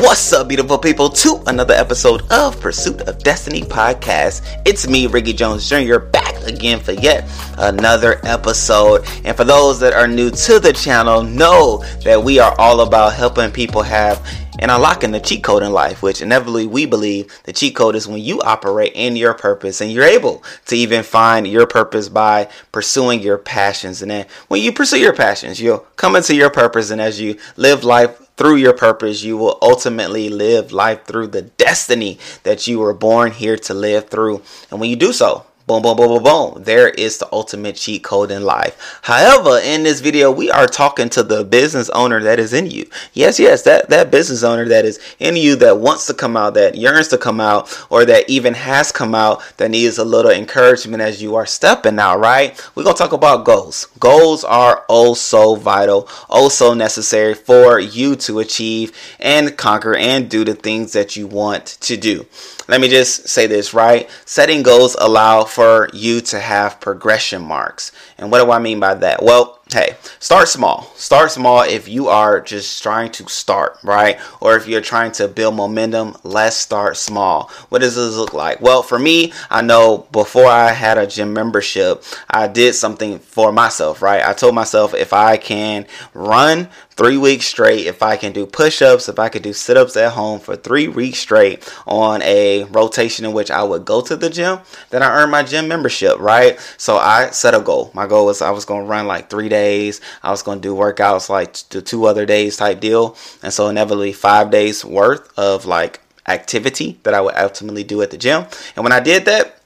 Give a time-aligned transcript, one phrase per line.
[0.00, 4.62] What's up, beautiful people, to another episode of Pursuit of Destiny podcast.
[4.64, 9.06] It's me, Ricky Jones Jr., back again for yet another episode.
[9.26, 13.12] And for those that are new to the channel, know that we are all about
[13.12, 14.26] helping people have
[14.58, 18.08] and unlocking the cheat code in life, which inevitably we believe the cheat code is
[18.08, 22.48] when you operate in your purpose and you're able to even find your purpose by
[22.72, 24.00] pursuing your passions.
[24.00, 27.36] And then when you pursue your passions, you'll come into your purpose, and as you
[27.56, 32.78] live life through your purpose, you will ultimately live life through the destiny that you
[32.78, 34.40] were born here to live through.
[34.70, 36.64] And when you do so, boom, boom, boom, boom, boom.
[36.64, 38.98] There is the ultimate cheat code in life.
[39.02, 42.90] However, in this video, we are talking to the business owner that is in you.
[43.12, 46.54] Yes, yes, that, that business owner that is in you that wants to come out,
[46.54, 50.32] that yearns to come out, or that even has come out, that needs a little
[50.32, 52.60] encouragement as you are stepping out, right?
[52.74, 53.86] We're going to talk about goals.
[54.00, 60.28] Goals are oh so vital, oh so necessary for you to achieve and conquer and
[60.28, 62.26] do the things that you want to do.
[62.70, 64.08] Let me just say this, right?
[64.26, 67.90] Setting goals allow for you to have progression marks.
[68.16, 69.24] And what do I mean by that?
[69.24, 70.82] Well, hey, start small.
[70.96, 74.18] Start small if you are just trying to start, right?
[74.40, 77.50] Or if you're trying to build momentum, let's start small.
[77.68, 78.60] What does this look like?
[78.60, 83.52] Well, for me, I know before I had a gym membership, I did something for
[83.52, 84.24] myself, right?
[84.24, 88.82] I told myself if I can run three weeks straight, if I can do push
[88.82, 92.64] ups, if I could do sit ups at home for three weeks straight on a
[92.64, 94.58] rotation in which I would go to the gym,
[94.90, 96.58] then I earned my gym membership, right?
[96.76, 97.90] So I set a goal.
[97.94, 100.00] My goal was I was going to run like three days days.
[100.22, 103.16] I was going to do workouts like the two other days type deal.
[103.42, 108.10] And so inevitably five days worth of like activity that I would ultimately do at
[108.10, 108.40] the gym.
[108.74, 109.60] And when I did that,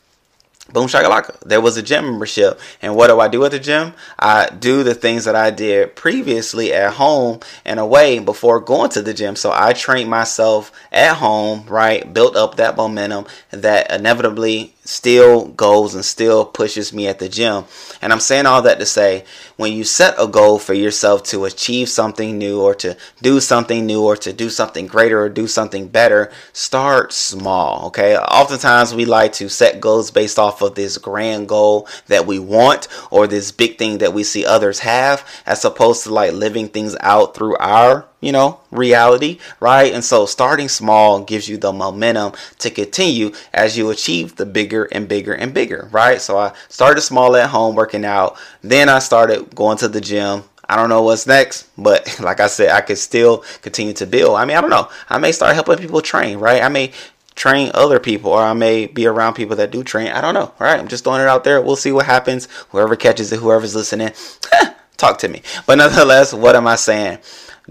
[0.73, 1.39] Boom shakalaka.
[1.41, 2.59] There was a gym membership.
[2.81, 3.93] And what do I do at the gym?
[4.19, 9.03] I do the things that I did previously at home and away before going to
[9.03, 9.37] the gym.
[9.37, 12.11] So I trained myself at home, right?
[12.13, 17.65] Built up that momentum that inevitably still goes and still pushes me at the gym.
[18.03, 19.25] And I'm saying all that to say
[19.57, 23.87] when you set a goal for yourself to achieve something new or to do something
[23.87, 27.87] new or to do something greater or do something better, start small.
[27.87, 28.17] Okay.
[28.17, 32.89] Oftentimes we like to set goals based off of this grand goal that we want
[33.11, 36.97] or this big thing that we see others have as opposed to like living things
[37.01, 39.93] out through our you know, reality, right?
[39.93, 44.85] And so starting small gives you the momentum to continue as you achieve the bigger
[44.85, 46.21] and bigger and bigger, right?
[46.21, 48.37] So I started small at home working out.
[48.63, 50.45] Then I started going to the gym.
[50.69, 54.37] I don't know what's next, but like I said, I could still continue to build.
[54.37, 54.89] I mean, I don't know.
[55.09, 56.63] I may start helping people train, right?
[56.63, 56.93] I may
[57.35, 60.09] train other people or I may be around people that do train.
[60.09, 60.41] I don't know.
[60.41, 61.61] All right, I'm just throwing it out there.
[61.61, 62.49] We'll see what happens.
[62.71, 64.13] Whoever catches it, whoever's listening,
[64.97, 65.43] talk to me.
[65.67, 67.19] But nonetheless, what am I saying?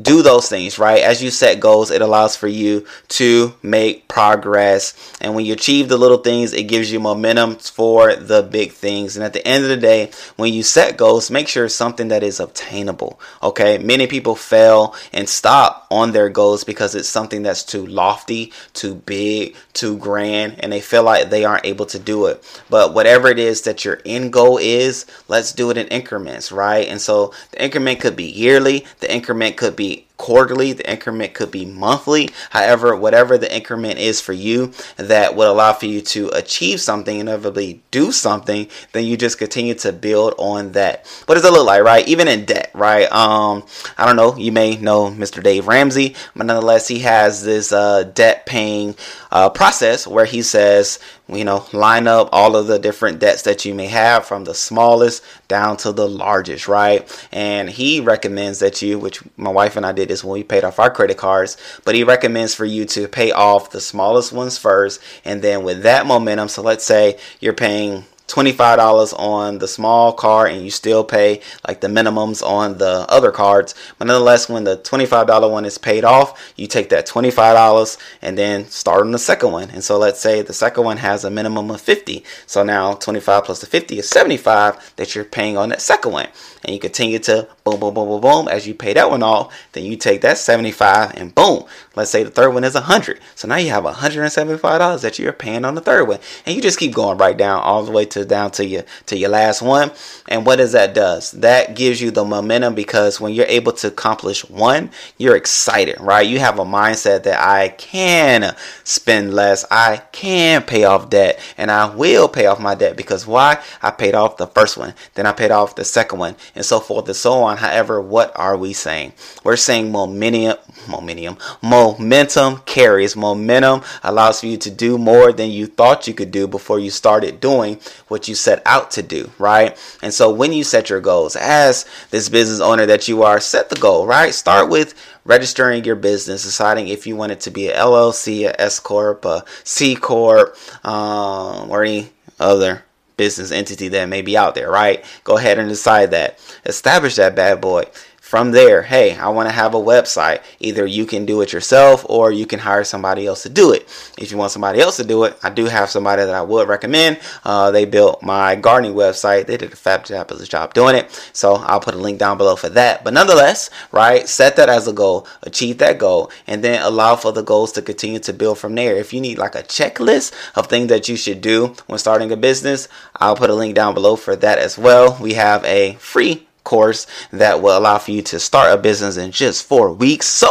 [0.02, 1.04] Do those things, right?
[1.04, 4.94] As you set goals, it allows for you to make progress.
[5.22, 9.16] And when you achieve the little things, it gives you momentum for the big things.
[9.16, 12.08] And at the end of the day, when you set goals, make sure it's something
[12.08, 13.20] that is obtainable.
[13.42, 13.78] Okay.
[13.78, 18.96] Many people fail and stop on their goals because it's something that's too lofty, too
[18.96, 22.44] big, too grand, and they feel like they aren't able to do it.
[22.70, 26.88] But whatever it is that your end goal is, let's do it in increments, right?
[26.88, 31.34] And so the increment could be yearly, the increment could be be quarterly, the increment
[31.34, 32.30] could be monthly.
[32.52, 37.20] However, whatever the increment is for you that would allow for you to achieve something,
[37.20, 41.06] inevitably do something, then you just continue to build on that.
[41.26, 42.08] What does it look like, right?
[42.08, 43.12] Even in debt, right?
[43.12, 43.66] Um,
[43.98, 45.42] I don't know, you may know Mr.
[45.42, 48.96] Dave Ramsey, but nonetheless, he has this uh, debt paying
[49.32, 53.66] uh, process where he says, you know, line up all of the different debts that
[53.66, 57.28] you may have from the smallest down to the largest, right?
[57.32, 60.64] And he recommends that you, which my wife and I did this when we paid
[60.64, 64.58] off our credit cards, but he recommends for you to pay off the smallest ones
[64.58, 65.02] first.
[65.26, 70.52] And then with that momentum, so let's say you're paying $25 on the small card
[70.52, 73.76] and you still pay like the minimums on the other cards.
[73.98, 78.66] But nonetheless, when the $25 one is paid off, you take that $25 and then
[78.66, 79.70] start on the second one.
[79.70, 82.24] And so let's say the second one has a minimum of 50.
[82.48, 86.28] So now 25 plus the 50 is 75 that you're paying on that second one.
[86.64, 88.48] And you continue to boom, boom, boom, boom, boom.
[88.48, 91.66] As you pay that one off, then you take that 75 and boom.
[91.96, 93.20] Let's say the third one is 100.
[93.36, 96.20] So now you have $175 that you're paying on the third one.
[96.46, 99.18] And you just keep going right down all the way to down to your to
[99.18, 99.92] your last one.
[100.28, 101.32] And what does that does?
[101.32, 106.28] That gives you the momentum because when you're able to accomplish one, you're excited, right?
[106.28, 111.70] You have a mindset that I can spend less, I can pay off debt, and
[111.72, 113.62] I will pay off my debt because why?
[113.82, 116.80] I paid off the first one, then I paid off the second one, and so
[116.80, 117.58] forth and so on.
[117.58, 119.14] However, what are we saying?
[119.44, 120.58] We're saying momentum,
[120.88, 123.16] momentum, momentum carries.
[123.16, 126.90] Momentum allows for you to do more than you thought you could do before you
[126.90, 127.80] started doing
[128.14, 129.76] what you set out to do, right?
[130.04, 133.70] And so when you set your goals, as this business owner that you are, set
[133.70, 134.34] the goal, right?
[134.34, 134.94] Start with
[135.26, 139.26] registering your business, deciding if you want it to be a LLC, a S corp,
[139.26, 140.56] a C corp,
[140.86, 142.84] um, or any other
[143.18, 145.04] business entity that may be out there, right?
[145.24, 146.40] Go ahead and decide that.
[146.66, 147.86] Establish that bad boy
[148.34, 150.42] from there, hey, I want to have a website.
[150.60, 153.84] Either you can do it yourself or you can hire somebody else to do it.
[154.18, 156.68] If you want somebody else to do it, I do have somebody that I would
[156.68, 157.20] recommend.
[157.44, 159.46] Uh, they built my gardening website.
[159.46, 161.12] They did a fab job as a job doing it.
[161.32, 163.04] So I'll put a link down below for that.
[163.04, 167.32] But nonetheless, right, set that as a goal, achieve that goal, and then allow for
[167.34, 168.96] the goals to continue to build from there.
[168.96, 172.36] If you need like a checklist of things that you should do when starting a
[172.36, 172.88] business,
[173.18, 175.20] I'll put a link down below for that as well.
[175.22, 179.32] We have a free course that will allow for you to start a business in
[179.32, 180.28] just four weeks.
[180.28, 180.50] So,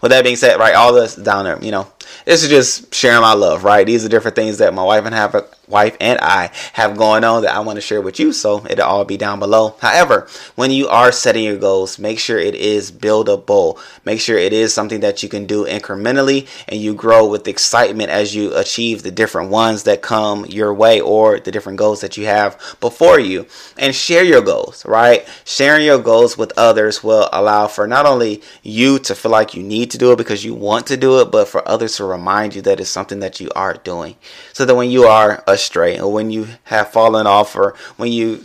[0.00, 1.86] with that being said, right, all this down there, you know,
[2.24, 3.86] this is just sharing my love, right?
[3.86, 5.34] These are different things that my wife and have
[5.68, 8.32] wife and I have going on that I want to share with you.
[8.32, 9.76] So it'll all be down below.
[9.80, 13.78] However, when you are setting your goals, make sure it is buildable.
[14.04, 18.10] Make sure it is something that you can do incrementally and you grow with excitement
[18.10, 22.16] as you achieve the different ones that come your way or the different goals that
[22.16, 23.46] you have before you.
[23.78, 25.26] And share your goals, right?
[25.44, 29.62] Sharing your goals with others will allow for not only you to feel like you
[29.62, 32.54] need to do it because you want to do it, but for others to remind
[32.54, 34.16] you that it's something that you are doing.
[34.52, 38.42] So that when you are astray or when you have fallen off or when you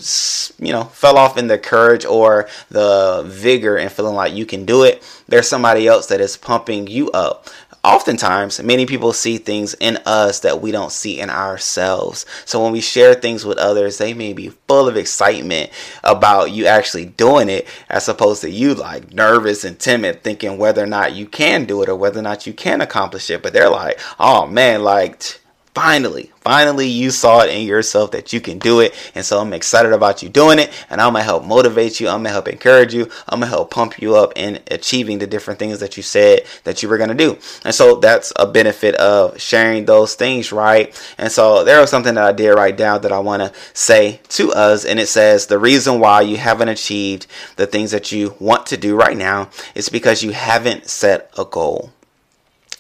[0.60, 4.66] you know fell off in the courage or the vigor and feeling like you can
[4.66, 7.48] do it there's somebody else that is pumping you up
[7.84, 12.26] oftentimes many people see things in us that we don't see in ourselves.
[12.46, 15.72] So when we share things with others they may be full of excitement
[16.04, 20.84] about you actually doing it as opposed to you like nervous and timid thinking whether
[20.84, 23.42] or not you can do it or whether or not you can accomplish it.
[23.42, 25.40] But they're like oh man like
[25.80, 28.94] finally, finally you saw it in yourself that you can do it.
[29.16, 30.74] And so I'm excited about you doing it.
[30.90, 32.10] And I'm going to help motivate you.
[32.10, 33.04] I'm going to help encourage you.
[33.30, 36.42] I'm going to help pump you up in achieving the different things that you said
[36.66, 37.38] that you were going to do.
[37.64, 40.94] And so that's a benefit of sharing those things, right?
[41.18, 44.20] And so there was something that I did write down that I want to say
[44.30, 44.84] to us.
[44.84, 48.76] And it says the reason why you haven't achieved the things that you want to
[48.76, 51.94] do right now is because you haven't set a goal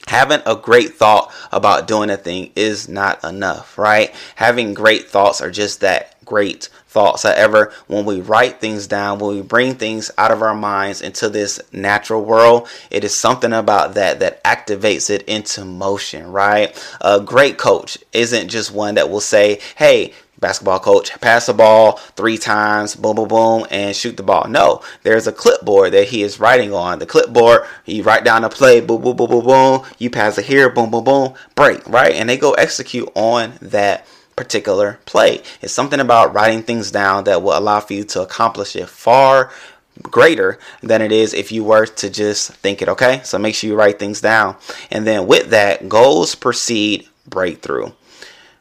[0.09, 4.13] having a great thought about doing a thing is not enough, right?
[4.35, 7.23] Having great thoughts are just that great thoughts.
[7.23, 11.29] However, when we write things down, when we bring things out of our minds into
[11.29, 16.75] this natural world, it is something about that that activates it into motion, right?
[17.01, 21.93] A great coach isn't just one that will say, hey, basketball coach pass the ball
[22.15, 24.47] three times boom boom boom and shoot the ball.
[24.47, 26.99] No there's a clipboard that he is writing on.
[26.99, 29.85] The clipboard you write down a play boom boom boom boom boom.
[29.97, 32.13] You pass it here boom boom boom break right?
[32.13, 34.05] And they go execute on that
[34.35, 35.43] particular play.
[35.61, 39.51] It's something about writing things down that will allow for you to accomplish it far
[40.01, 43.19] greater than it is if you were to just think it okay?
[43.25, 44.55] So make sure you write things down.
[44.91, 47.91] And then with that goals precede breakthrough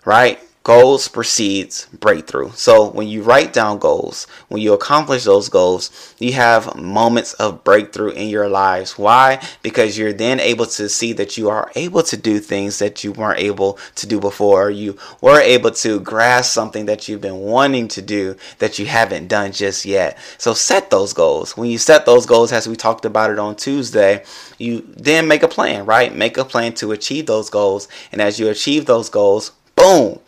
[0.04, 2.50] right Goals precedes breakthrough.
[2.52, 7.64] So when you write down goals, when you accomplish those goals, you have moments of
[7.64, 8.98] breakthrough in your lives.
[8.98, 9.40] Why?
[9.62, 13.12] Because you're then able to see that you are able to do things that you
[13.12, 14.68] weren't able to do before.
[14.68, 19.28] You were able to grasp something that you've been wanting to do that you haven't
[19.28, 20.18] done just yet.
[20.36, 21.56] So set those goals.
[21.56, 24.22] When you set those goals, as we talked about it on Tuesday,
[24.58, 26.14] you then make a plan, right?
[26.14, 27.88] Make a plan to achieve those goals.
[28.12, 30.18] And as you achieve those goals, boom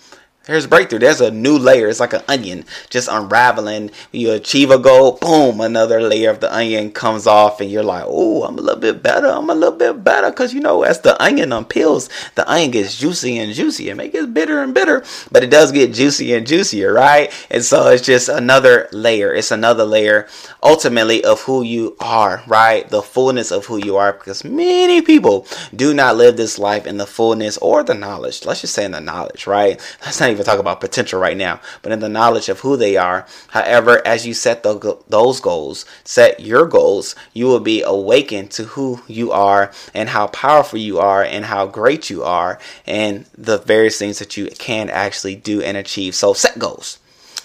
[0.47, 0.99] there's breakthrough.
[0.99, 1.89] There's a new layer.
[1.89, 3.91] It's like an onion just unraveling.
[4.11, 8.05] You achieve a goal, boom, another layer of the onion comes off, and you're like,
[8.07, 9.29] oh, I'm a little bit better.
[9.29, 10.31] I'm a little bit better.
[10.31, 13.91] Because, you know, as the onion unpeels, the onion gets juicy and juicy.
[13.91, 17.33] It may get bitter and bitter, but it does get juicy and juicier, right?
[17.51, 19.33] And so it's just another layer.
[19.35, 20.27] It's another layer
[20.63, 22.89] ultimately of who you are, right?
[22.89, 24.15] The fullness of who you are.
[24.15, 28.45] Because many people do not live this life in the fullness or the knowledge.
[28.45, 29.81] Let's just say in the knowledge, right?
[30.03, 32.77] Let's not even even talk about potential right now, but in the knowledge of who
[32.77, 33.27] they are.
[33.49, 38.65] However, as you set the, those goals, set your goals, you will be awakened to
[38.65, 43.59] who you are and how powerful you are and how great you are and the
[43.59, 46.15] various things that you can actually do and achieve.
[46.15, 46.99] So set goals.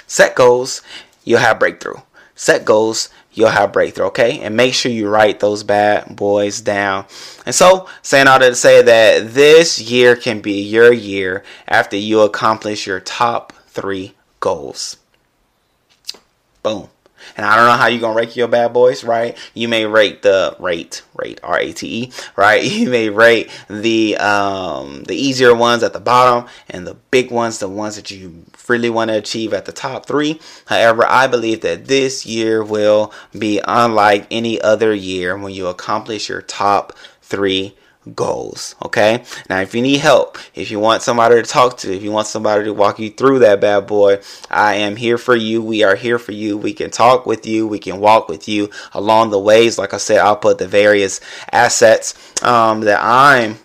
[0.08, 0.82] Set goals,
[1.24, 2.02] you'll have breakthrough.
[2.36, 4.40] Set goals, you'll have breakthrough, okay?
[4.40, 7.06] And make sure you write those bad boys down.
[7.46, 11.98] And so, saying all that to say that this year can be your year after
[11.98, 14.98] you accomplish your top three goals.
[16.64, 16.90] Boom.
[17.38, 19.38] And I don't know how you're gonna rate your bad boys, right?
[19.54, 22.64] You may rate the rate, rate R A T E, right?
[22.76, 27.60] You may rate the um the easier ones at the bottom and the big ones,
[27.60, 30.40] the ones that you really want to achieve at the top three.
[30.66, 36.30] However, I believe that this year will be unlike any other year when you accomplish
[36.30, 37.76] your top three
[38.14, 38.76] goals.
[38.84, 39.24] Okay.
[39.50, 42.28] Now, if you need help, if you want somebody to talk to, if you want
[42.28, 44.20] somebody to walk you through that bad boy,
[44.50, 45.62] I am here for you.
[45.62, 46.58] We are here for you.
[46.58, 47.68] We can talk with you.
[47.68, 49.78] We can walk with you along the ways.
[49.78, 51.20] Like I said, I'll put the various
[51.52, 53.58] assets um, that I'm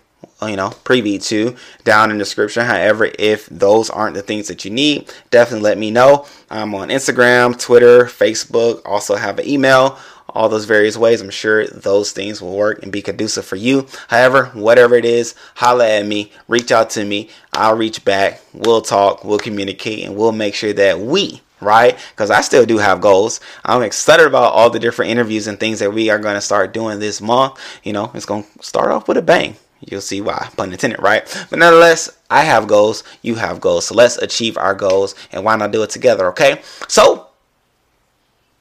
[0.42, 1.54] you know privy to
[1.84, 5.78] down in the description however if those aren't the things that you need definitely let
[5.78, 9.98] me know i'm on instagram twitter facebook also have an email
[10.34, 11.20] all those various ways.
[11.20, 13.86] I'm sure those things will work and be conducive for you.
[14.08, 17.30] However, whatever it is, holla at me, reach out to me.
[17.52, 18.40] I'll reach back.
[18.52, 21.98] We'll talk, we'll communicate, and we'll make sure that we right?
[22.12, 23.38] Because I still do have goals.
[23.66, 26.72] I'm excited about all the different interviews and things that we are going to start
[26.72, 27.60] doing this month.
[27.82, 29.56] You know, it's going to start off with a bang.
[29.80, 31.24] You'll see why, pun intended, right?
[31.48, 33.86] But nonetheless, I have goals, you have goals.
[33.86, 36.60] So let's achieve our goals and why not do it together, okay?
[36.86, 37.28] So,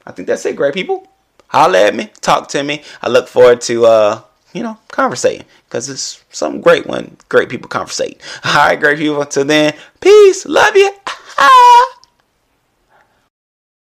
[0.06, 1.06] I think that's it, great people
[1.50, 2.82] holler at me, talk to me.
[3.02, 4.22] I look forward to uh,
[4.52, 8.20] you know, conversating because it's something great when great people conversate.
[8.44, 9.20] All right, great people.
[9.20, 10.92] Until then, peace, love you.